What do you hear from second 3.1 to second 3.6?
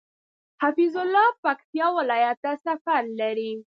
لري